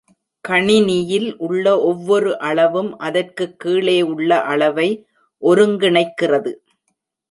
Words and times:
கணினியில் 0.47 1.37
உள்ள 1.37 1.81
ஒவ்வொரு 1.81 2.39
அளவும் 2.39 2.97
அதற்குக் 2.97 3.59
கீழே 3.59 4.01
உள்ள 4.01 4.41
அளவை 4.43 4.89
ஒருங்கிணைக்கிறது. 5.41 6.53